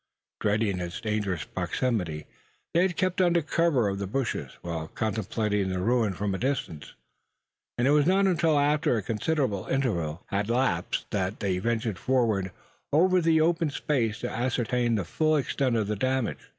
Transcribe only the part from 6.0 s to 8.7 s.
from a distance; and it was not until